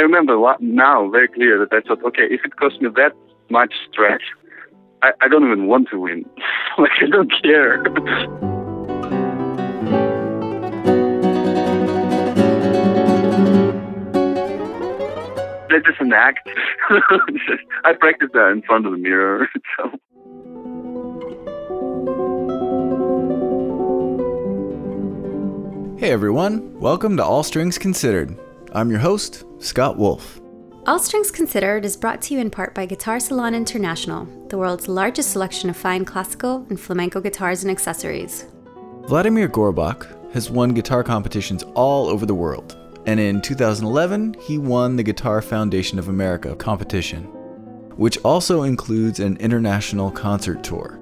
[0.00, 3.12] remember now very clear that I thought, okay, if it costs me that
[3.50, 4.20] much stress,
[5.02, 6.24] I, I don't even want to win.
[6.78, 7.82] like I don't care.
[15.68, 16.48] That's just an act.
[17.84, 19.48] I practice that in front of the mirror.
[19.76, 19.98] So.
[25.98, 28.38] Hey everyone, welcome to All Strings Considered.
[28.72, 30.40] I'm your host, Scott Wolf.
[30.86, 34.86] All Strings Considered is brought to you in part by Guitar Salon International, the world's
[34.86, 38.46] largest selection of fine classical and flamenco guitars and accessories.
[39.08, 44.94] Vladimir Gorbach has won guitar competitions all over the world, and in 2011, he won
[44.94, 47.24] the Guitar Foundation of America competition,
[47.96, 51.00] which also includes an international concert tour.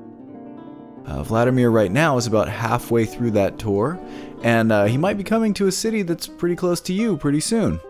[1.04, 4.00] Uh, Vladimir, right now, is about halfway through that tour,
[4.42, 7.40] and uh, he might be coming to a city that's pretty close to you pretty
[7.40, 7.80] soon.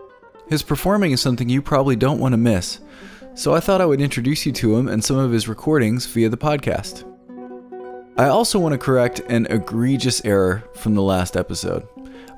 [0.47, 2.79] His performing is something you probably don't want to miss,
[3.35, 6.29] so I thought I would introduce you to him and some of his recordings via
[6.29, 7.05] the podcast.
[8.17, 11.87] I also want to correct an egregious error from the last episode.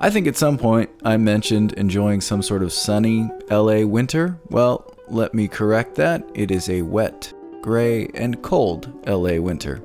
[0.00, 4.38] I think at some point I mentioned enjoying some sort of sunny LA winter.
[4.48, 6.24] Well, let me correct that.
[6.34, 9.82] It is a wet, gray, and cold LA winter.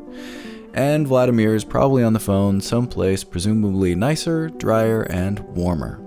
[0.77, 5.99] And Vladimir is probably on the phone someplace presumably nicer, drier, and warmer.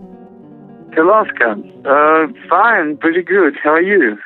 [0.97, 1.61] Alaska.
[1.85, 3.57] Uh, fine, pretty good.
[3.61, 4.17] How are you?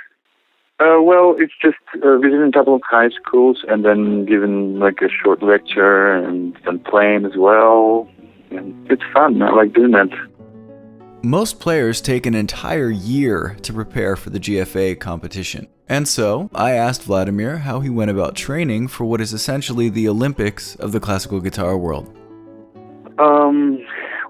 [0.80, 4.98] Uh, well, it's just uh, visiting a couple of high schools and then giving like
[5.00, 8.06] a short lecture and then playing as well.
[8.50, 9.40] And it's fun.
[9.40, 10.10] I like doing that.
[11.22, 15.68] Most players take an entire year to prepare for the GFA competition.
[15.88, 20.08] And so, I asked Vladimir how he went about training for what is essentially the
[20.08, 22.08] Olympics of the classical guitar world.
[23.18, 23.84] Um,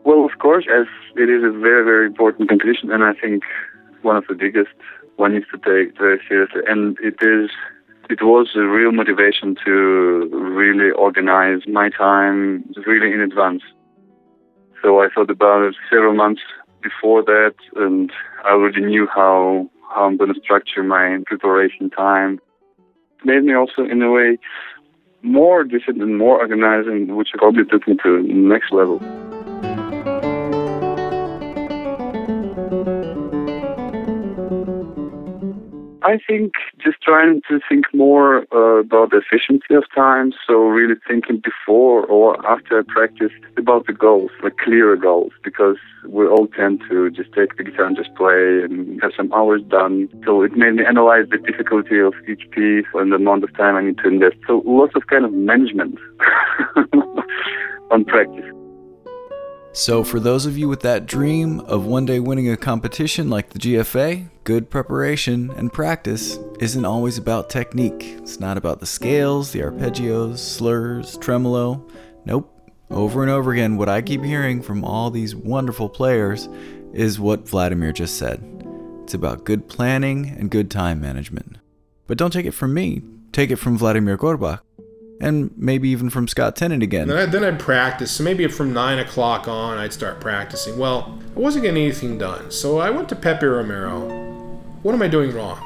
[0.04, 3.44] well, of course, as it is a very, very important competition, and I think
[4.02, 4.72] one of the biggest
[5.16, 6.62] one needs to take very seriously.
[6.66, 7.50] And it is,
[8.10, 13.62] it was a real motivation to really organize my time really in advance.
[14.82, 16.42] So I thought about it several months
[16.82, 18.12] before that, and
[18.44, 22.40] I already knew how Um, how I'm going to structure my preparation time.
[23.20, 24.38] It made me also, in a way,
[25.22, 29.00] more disciplined, more organized, which probably took me to the next level.
[36.04, 36.52] I think
[36.84, 40.34] just trying to think more uh, about the efficiency of time.
[40.46, 46.26] So really thinking before or after practice about the goals, like clearer goals, because we
[46.26, 50.10] all tend to just take the guitar and just play and have some hours done.
[50.26, 53.74] So it made me analyze the difficulty of each piece and the amount of time
[53.74, 54.36] I need to invest.
[54.46, 55.98] So lots of kind of management
[57.90, 58.63] on practice.
[59.76, 63.50] So, for those of you with that dream of one day winning a competition like
[63.50, 68.14] the GFA, good preparation and practice isn't always about technique.
[68.18, 71.84] It's not about the scales, the arpeggios, slurs, tremolo.
[72.24, 72.52] Nope.
[72.88, 76.48] Over and over again, what I keep hearing from all these wonderful players
[76.92, 78.44] is what Vladimir just said.
[79.02, 81.58] It's about good planning and good time management.
[82.06, 83.02] But don't take it from me,
[83.32, 84.60] take it from Vladimir Gorbach
[85.20, 87.08] and maybe even from Scott Tennant again.
[87.08, 88.10] Then, I, then I'd practice.
[88.12, 90.78] So maybe from nine o'clock on, I'd start practicing.
[90.78, 94.08] Well, I wasn't getting anything done, so I went to Pepe Romero.
[94.82, 95.58] What am I doing wrong?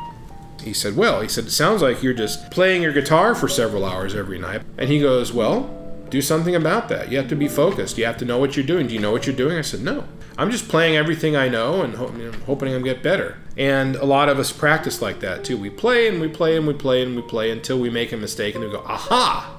[0.63, 3.85] He said, Well, he said, it sounds like you're just playing your guitar for several
[3.85, 4.63] hours every night.
[4.77, 5.75] And he goes, Well,
[6.11, 7.11] do something about that.
[7.11, 7.99] You have to be focused.
[7.99, 8.87] You have to know what you're doing.
[8.87, 9.57] Do you know what you're doing?
[9.57, 10.05] I said, No.
[10.39, 13.39] I'm just playing everything I know and ho- you know, hoping I'm get better.
[13.57, 15.57] And a lot of us practice like that too.
[15.57, 18.17] We play and we play and we play and we play until we make a
[18.17, 19.57] mistake and we go, aha!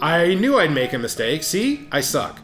[0.00, 1.44] I knew I'd make a mistake.
[1.44, 2.40] See, I suck.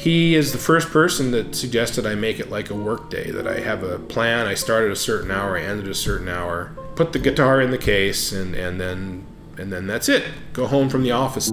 [0.00, 3.46] He is the first person that suggested I make it like a work day, that
[3.46, 4.48] I have a plan.
[4.48, 7.60] I start at a certain hour, I end at a certain hour, put the guitar
[7.60, 9.24] in the case, and, and then
[9.56, 10.24] and then that's it.
[10.52, 11.52] Go home from the office.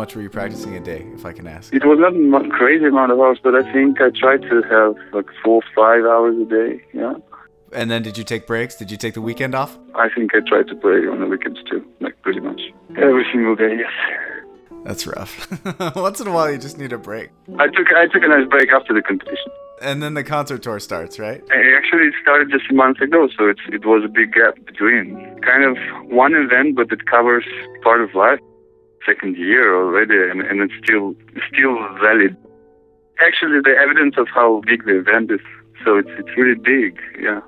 [0.00, 1.74] Much were you practicing a day, if I can ask?
[1.74, 4.94] It was not a crazy amount of hours, but I think I tried to have
[5.12, 6.82] like four, five hours a day.
[6.94, 7.14] Yeah.
[7.72, 8.76] And then did you take breaks?
[8.76, 9.78] Did you take the weekend off?
[9.94, 12.62] I think I tried to play on the weekends too, like pretty much
[12.96, 13.76] every single day.
[13.76, 13.92] Yes.
[14.84, 15.32] That's rough.
[15.96, 17.28] Once in a while, you just need a break.
[17.58, 19.52] I took I took a nice break after the competition.
[19.82, 21.42] And then the concert tour starts, right?
[21.76, 25.14] Actually, it started just a month ago, so it's it was a big gap between.
[25.42, 25.76] Kind of
[26.10, 27.44] one event, but it covers
[27.82, 28.40] part of life
[29.06, 31.14] second year already, and, and it's still
[31.52, 32.36] still valid.
[33.20, 35.40] Actually, the evidence of how big the event is,
[35.84, 37.40] so it's it's really big, yeah.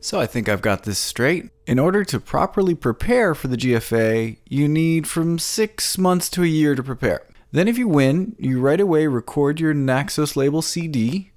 [0.00, 1.50] So I think I've got this straight.
[1.64, 6.46] In order to properly prepare for the GFA, you need from six months to a
[6.46, 7.22] year to prepare.
[7.52, 11.31] Then, if you win, you right away record your Naxos label CD,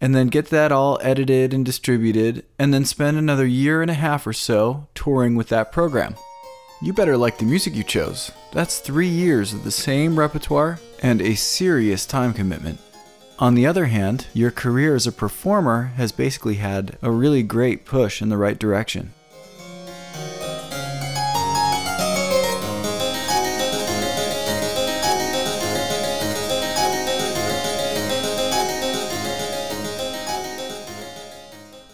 [0.00, 3.94] and then get that all edited and distributed, and then spend another year and a
[3.94, 6.14] half or so touring with that program.
[6.82, 8.32] You better like the music you chose.
[8.52, 12.80] That's three years of the same repertoire and a serious time commitment.
[13.38, 17.84] On the other hand, your career as a performer has basically had a really great
[17.84, 19.12] push in the right direction.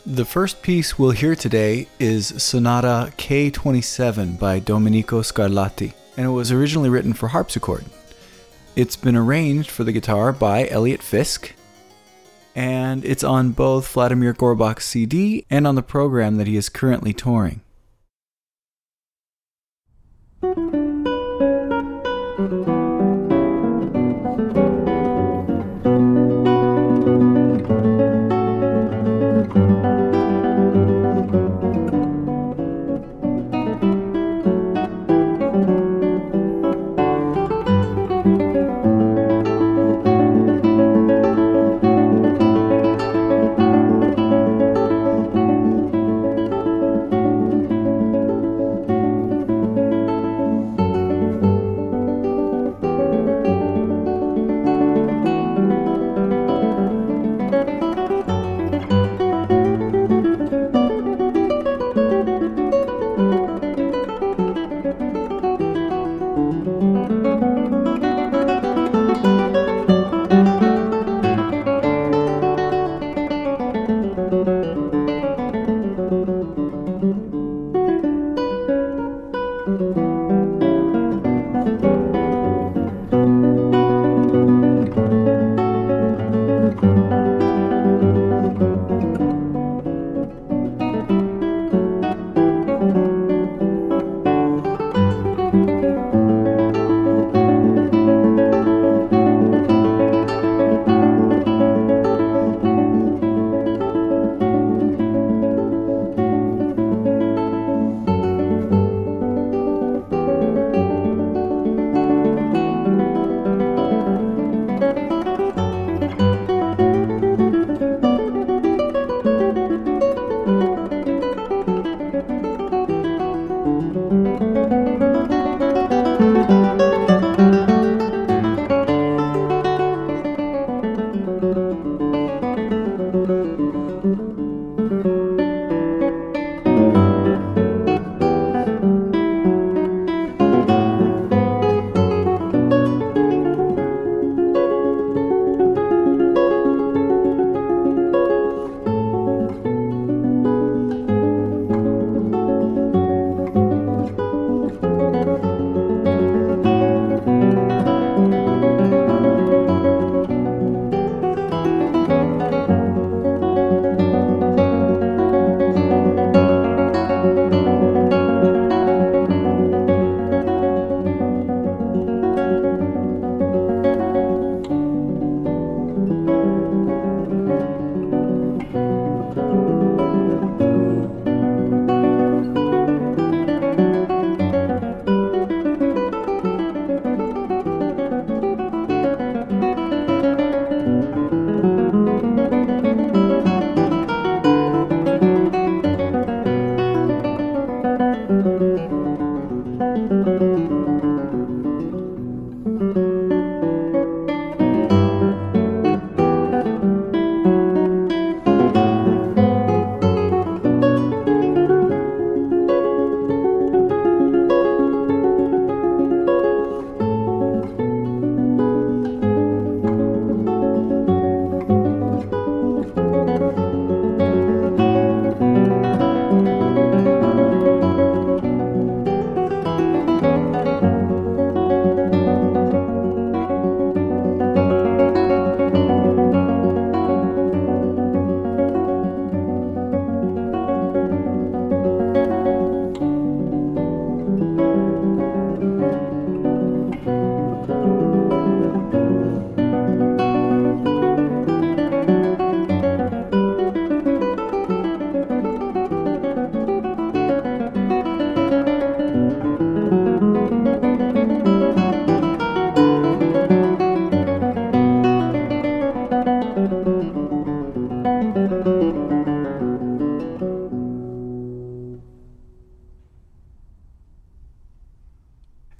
[0.06, 6.52] The first piece we'll hear today is Sonata K27 by Domenico Scarlatti, and it was
[6.52, 7.84] originally written for harpsichord.
[8.76, 11.54] It's been arranged for the guitar by Eliot Fisk,
[12.54, 17.12] and it's on both Vladimir Gorbach's CD and on the program that he is currently
[17.12, 17.62] touring.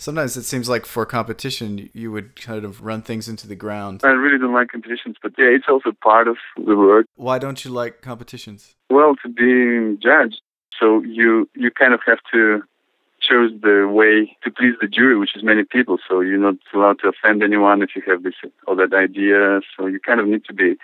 [0.07, 4.03] Sometimes it seems like for competition, you would kind of run things into the ground.
[4.05, 7.07] I really don't like competitions, but yeah, it's also part of the work.
[7.17, 8.77] Why don't you like competitions?
[8.89, 10.43] Well, to be judged,
[10.79, 12.63] so you you kind of have to
[13.21, 15.99] choose the way to please the jury, which is many people.
[16.09, 18.35] So you're not allowed to offend anyone if you have this
[18.69, 19.61] or that idea.
[19.77, 20.77] So you kind of need to be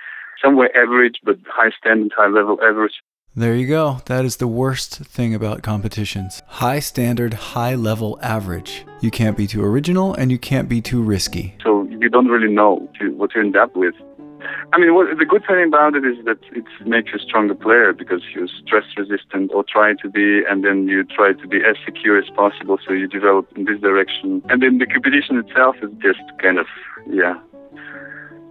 [0.43, 2.95] somewhere average, but high standard, high level average.
[3.35, 4.03] There you go.
[4.07, 6.43] That is the worst thing about competitions.
[6.47, 8.85] High standard, high level average.
[9.01, 11.55] You can't be too original and you can't be too risky.
[11.65, 12.87] So you don't really know
[13.17, 13.95] what you end up with.
[14.75, 17.55] I mean, what, the good thing about it is that it makes you a stronger
[17.55, 21.59] player because you're stress resistant or try to be, and then you try to be
[21.59, 22.79] as secure as possible.
[22.87, 24.43] So you develop in this direction.
[24.51, 26.67] And then the competition itself is just kind of,
[27.09, 27.39] yeah,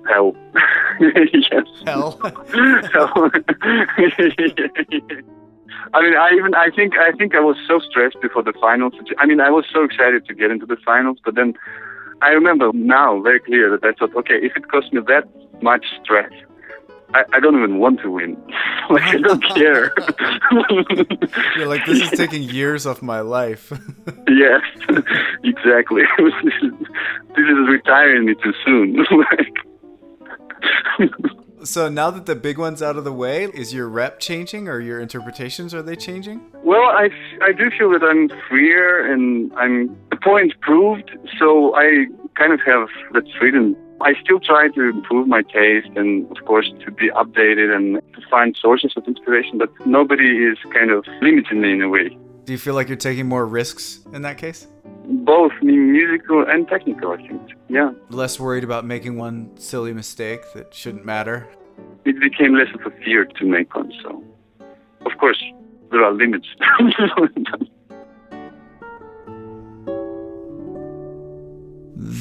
[0.07, 0.35] hell.
[0.99, 1.65] yes.
[1.85, 2.19] Hell.
[2.23, 3.13] hell.
[5.93, 8.93] I mean, I even I think I think I was so stressed before the finals.
[9.17, 11.53] I mean, I was so excited to get into the finals, but then
[12.21, 15.27] I remember now very clear that I thought, okay, if it costs me that
[15.61, 16.31] much stress,
[17.13, 18.37] I, I don't even want to win.
[18.89, 19.91] like I don't care.
[21.57, 23.73] You're like, this is taking years of my life.
[24.27, 24.61] yes,
[25.43, 26.03] exactly.
[26.17, 26.71] this, is,
[27.35, 28.97] this is retiring me too soon.
[28.97, 29.53] like,
[31.63, 34.79] so now that the big one's out of the way, is your rep changing or
[34.79, 36.41] your interpretations are they changing?
[36.63, 37.09] Well, I,
[37.41, 42.59] I do feel that I'm freer and I'm the point proved, so I kind of
[42.65, 43.75] have that freedom.
[44.01, 48.29] I still try to improve my taste and, of course, to be updated and to
[48.29, 52.17] find sources of inspiration, but nobody is kind of limiting me in a way.
[52.45, 54.67] Do you feel like you're taking more risks in that case?
[55.11, 57.41] Both musical and technical, I think.
[57.67, 57.91] Yeah.
[58.09, 61.47] Less worried about making one silly mistake that shouldn't matter.
[62.05, 63.91] It became less of a fear to make one.
[64.01, 64.23] So,
[65.05, 65.43] of course,
[65.91, 66.47] there are limits.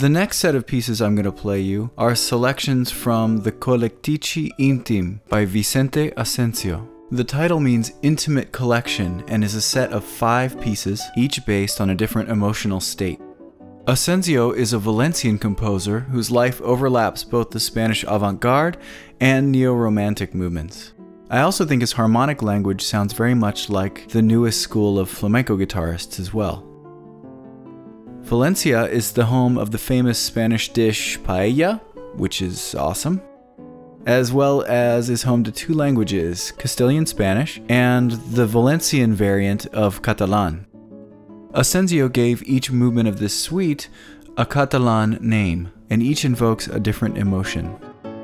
[0.00, 4.48] The next set of pieces I'm going to play you are selections from the Collectici
[4.58, 6.99] Intim by Vicente Asencio.
[7.12, 11.90] The title means intimate collection and is a set of five pieces, each based on
[11.90, 13.20] a different emotional state.
[13.88, 18.76] Asencio is a Valencian composer whose life overlaps both the Spanish avant garde
[19.18, 20.92] and neo romantic movements.
[21.30, 25.56] I also think his harmonic language sounds very much like the newest school of flamenco
[25.56, 26.64] guitarists as well.
[28.20, 31.80] Valencia is the home of the famous Spanish dish paella,
[32.14, 33.20] which is awesome,
[34.06, 40.02] as well as is home to two languages, Castilian Spanish and the Valencian variant of
[40.02, 40.66] Catalan.
[41.52, 43.88] Asencio gave each movement of this suite
[44.36, 47.76] a Catalan name, and each invokes a different emotion.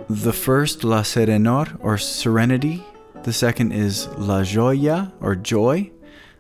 [0.09, 2.85] The first, La Serenor, or Serenity.
[3.25, 5.91] The second is La Joya, or Joy.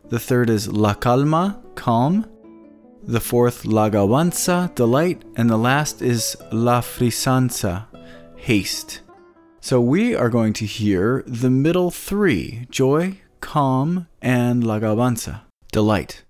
[0.09, 2.26] The third is La Calma, Calm.
[3.02, 5.25] The fourth, La Gawanza, Delight.
[5.37, 7.87] And the last is La Frisança,
[8.37, 9.00] Haste.
[9.66, 15.40] So we are going to hear the middle three Joy, Calm, and La Gawanza,
[15.73, 16.23] Delight.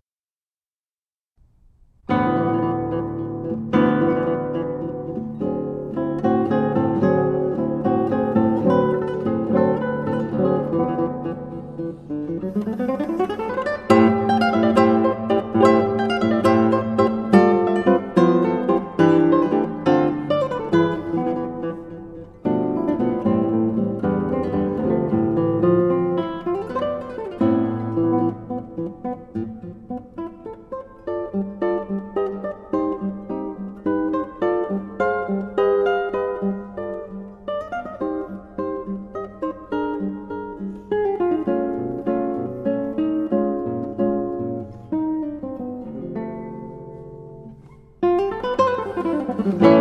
[49.47, 49.76] Mm-hmm.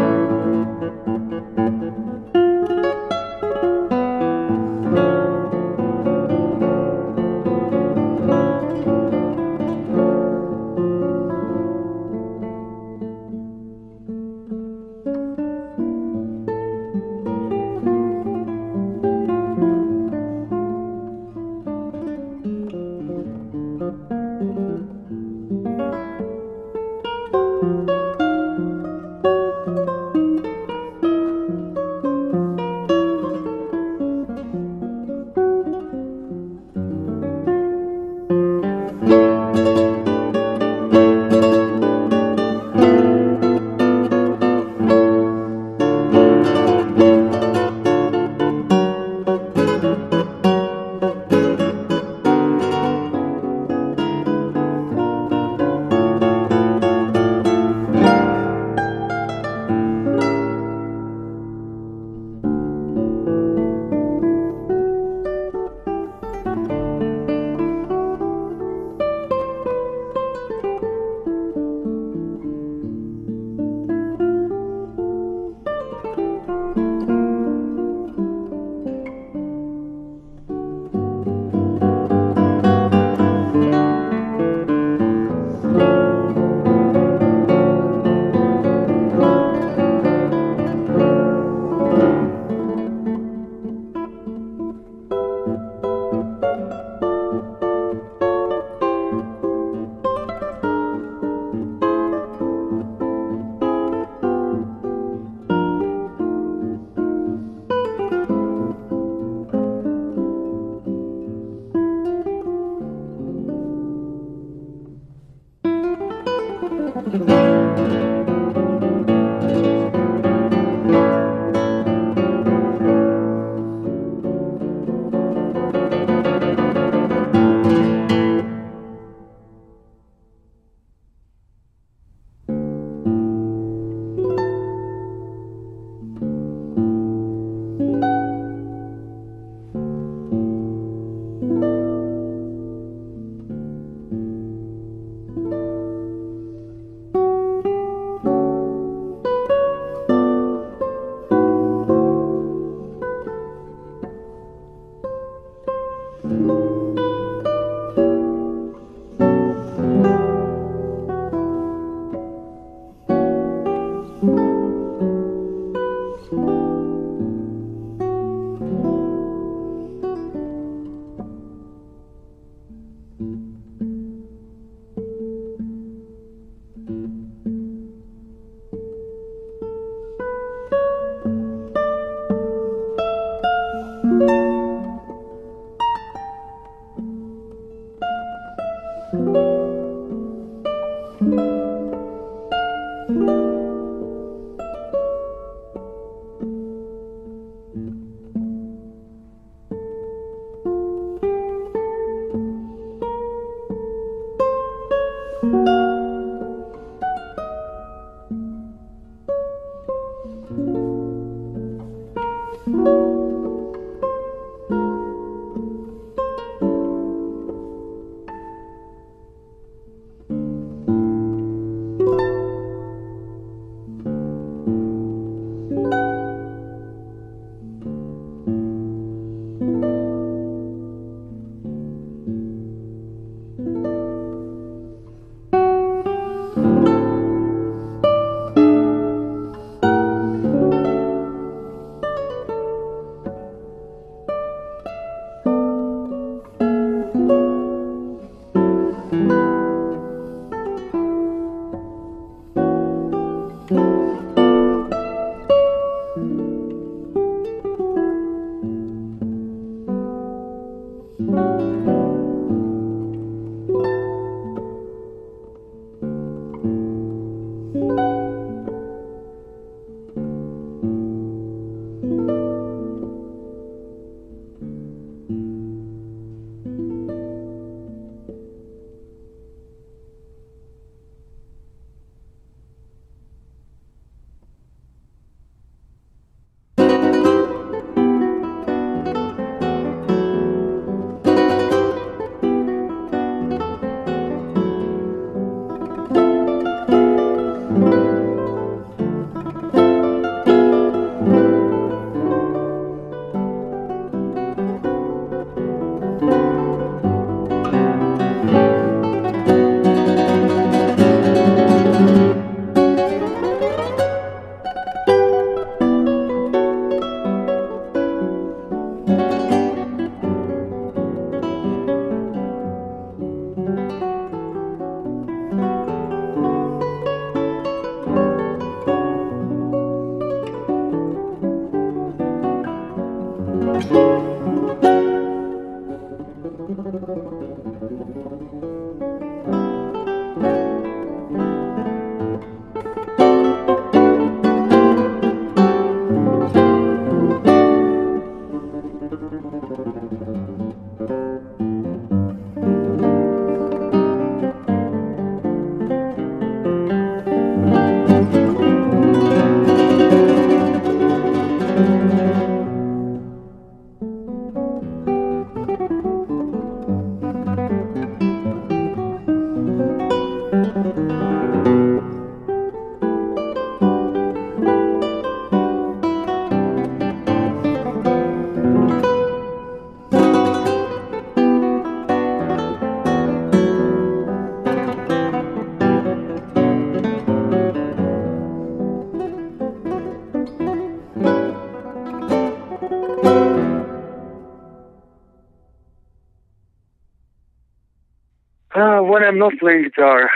[399.36, 400.30] I'm not playing guitar,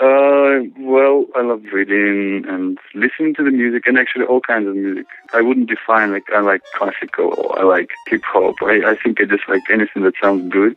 [0.00, 4.74] uh, well, I love reading and listening to the music and actually all kinds of
[4.74, 5.06] music.
[5.32, 8.56] I wouldn't define like I like classical or I like hip hop.
[8.60, 10.76] I, I think I just like anything that sounds good.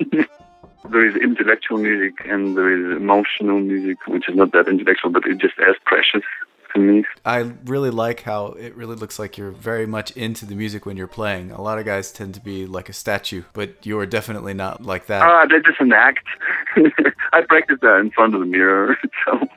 [0.90, 5.24] There is intellectual music and there is emotional music, which is not that intellectual, but
[5.26, 6.22] it's just as precious
[6.76, 7.04] to me.
[7.24, 10.96] I really like how it really looks like you're very much into the music when
[10.96, 11.50] you're playing.
[11.50, 15.06] A lot of guys tend to be like a statue, but you're definitely not like
[15.06, 15.22] that.
[15.22, 16.26] Ah, that's just an act.
[17.32, 19.48] I practice that in front of the mirror, so.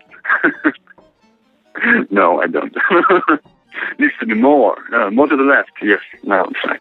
[2.09, 2.75] no, I don't.
[3.97, 4.77] Needs to be more.
[4.93, 5.71] Uh, more to the left.
[5.81, 6.01] Yes.
[6.23, 6.79] No, it's fine.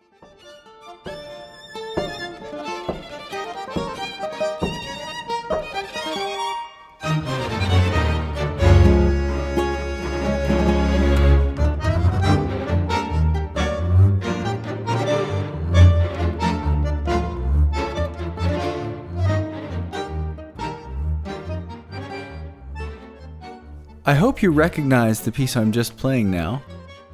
[24.09, 26.62] I hope you recognize the piece I'm just playing now,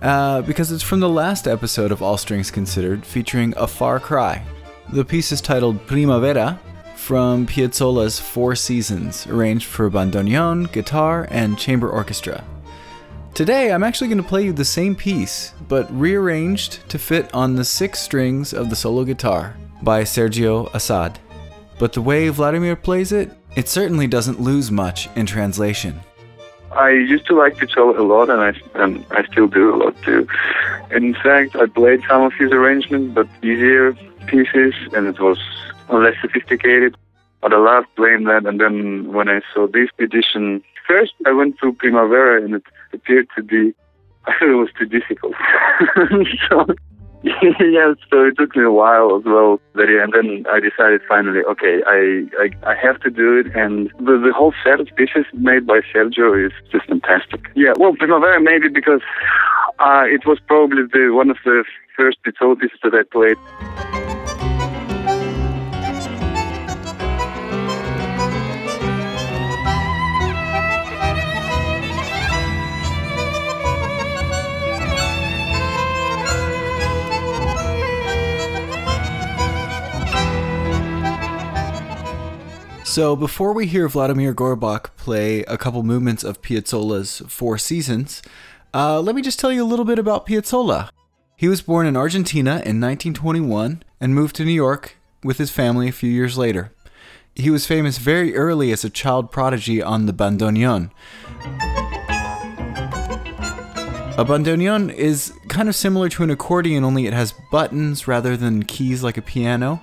[0.00, 4.40] uh, because it's from the last episode of All Strings Considered featuring A Far Cry.
[4.92, 6.61] The piece is titled Primavera
[6.94, 12.44] from Piazzolla's Four Seasons, arranged for bandoneon, guitar, and chamber orchestra.
[13.35, 17.57] Today, I'm actually going to play you the same piece, but rearranged to fit on
[17.57, 21.18] the six strings of the solo guitar by Sergio Assad.
[21.76, 26.00] But the way Vladimir plays it, it certainly doesn't lose much in translation.
[26.76, 29.76] I used to like to Piazzolla a lot, and I and I still do a
[29.76, 30.26] lot too.
[30.90, 33.92] In fact, I played some of his arrangements, but easier
[34.26, 35.38] pieces, and it was
[35.88, 36.96] less sophisticated.
[37.40, 38.46] But I loved playing that.
[38.46, 43.28] And then when I saw this edition, first I went to Primavera, and it appeared
[43.37, 43.74] to be
[44.26, 45.34] I thought it was too difficult.
[46.48, 46.66] so
[47.60, 49.58] yeah, so it took me a while as well.
[49.74, 53.46] And then I decided finally, okay, I, I I have to do it.
[53.56, 57.48] And the the whole set of pieces made by Sergio is just fantastic.
[57.54, 59.00] Yeah, well, Primavera maybe because
[59.78, 61.64] uh, it was probably the one of the
[61.96, 64.03] first pieces that I played.
[82.94, 88.22] So, before we hear Vladimir Gorbach play a couple movements of Piazzolla's Four Seasons,
[88.72, 90.90] uh, let me just tell you a little bit about Piazzolla.
[91.35, 95.88] He was born in Argentina in 1921 and moved to New York with his family
[95.88, 96.70] a few years later.
[97.35, 100.92] He was famous very early as a child prodigy on the bandoneon.
[104.16, 108.62] A bandoneon is kind of similar to an accordion, only it has buttons rather than
[108.62, 109.83] keys like a piano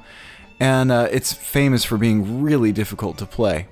[0.62, 3.66] and uh, it's famous for being really difficult to play.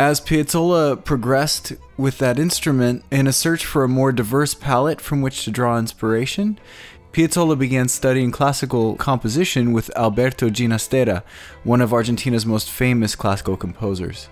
[0.00, 5.22] As Piazzolla progressed with that instrument in a search for a more diverse palette from
[5.22, 6.58] which to draw inspiration,
[7.12, 11.22] Piazzolla began studying classical composition with Alberto Ginastera,
[11.62, 14.28] one of Argentina's most famous classical composers,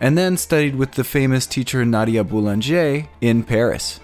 [0.00, 4.00] and then studied with the famous teacher Nadia Boulanger in Paris.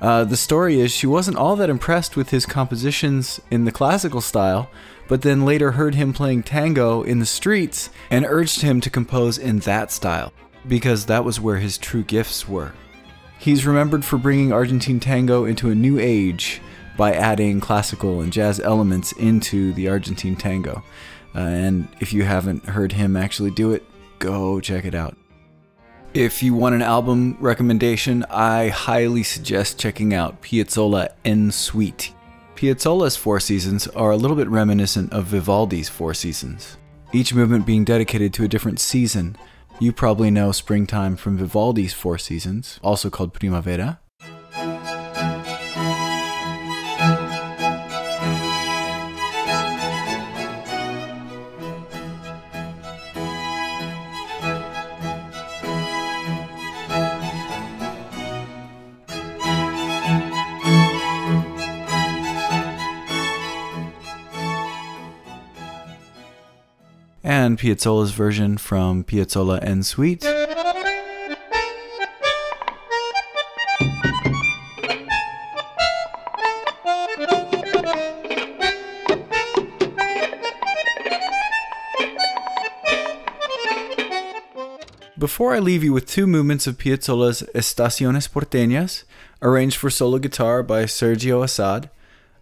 [0.00, 4.20] Uh, the story is she wasn't all that impressed with his compositions in the classical
[4.20, 4.70] style,
[5.08, 9.36] but then later heard him playing tango in the streets and urged him to compose
[9.36, 10.32] in that style,
[10.66, 12.72] because that was where his true gifts were.
[13.38, 16.60] He's remembered for bringing Argentine tango into a new age
[16.96, 20.82] by adding classical and jazz elements into the Argentine tango.
[21.34, 23.84] Uh, and if you haven't heard him actually do it,
[24.18, 25.16] go check it out.
[26.14, 32.12] If you want an album recommendation, I highly suggest checking out Piazzolla En Suite.
[32.56, 36.78] Piazzolla's Four Seasons are a little bit reminiscent of Vivaldi's Four Seasons,
[37.12, 39.36] each movement being dedicated to a different season.
[39.78, 44.00] You probably know Springtime from Vivaldi's Four Seasons, also called Primavera.
[67.56, 70.24] Piazzolla's version from Piazzolla En Suite.
[85.18, 89.04] Before I leave you with two movements of Piazzolla's Estaciones Porteñas,
[89.42, 91.90] arranged for solo guitar by Sergio Assad,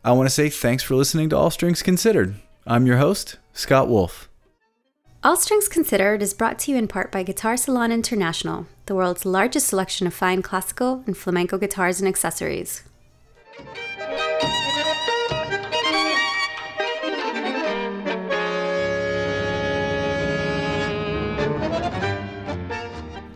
[0.05, 2.37] I want to say thanks for listening to All Strings Considered.
[2.67, 4.28] I'm your host, Scott Wolf.
[5.25, 9.27] All Strings Considered is brought to you in part by Guitar Salon International, the world's
[9.27, 12.85] largest selection of fine classical and flamenco guitars and accessories.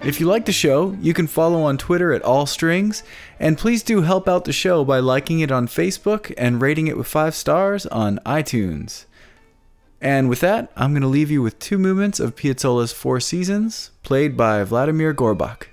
[0.04, 3.02] If you like the show, you can follow on Twitter at All Strings,
[3.40, 6.96] and please do help out the show by liking it on Facebook and rating it
[6.96, 9.06] with five stars on iTunes.
[10.02, 13.92] And with that, I'm going to leave you with two movements of Piazzolla's Four Seasons,
[14.02, 15.68] played by Vladimir Gorbach.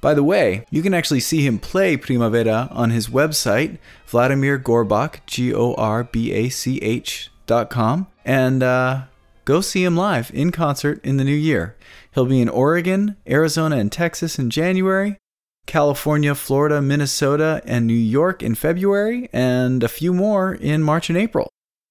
[0.00, 5.20] By the way, you can actually see him play Primavera on his website, Vladimir Gorbach,
[5.26, 9.02] G O R B A C H dot com, and uh,
[9.44, 11.76] go see him live in concert in the new year.
[12.12, 15.18] He'll be in Oregon, Arizona, and Texas in January,
[15.66, 21.16] California, Florida, Minnesota, and New York in February, and a few more in March and
[21.16, 21.48] April.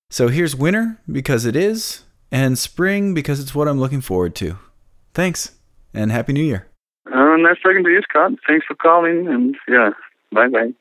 [0.09, 4.57] So here's winter because it is, and spring because it's what I'm looking forward to.
[5.13, 5.55] Thanks,
[5.93, 6.67] and Happy New Year.
[7.07, 8.31] Uh, nice talking to you, Scott.
[8.47, 9.91] Thanks for calling, and yeah,
[10.31, 10.71] bye bye.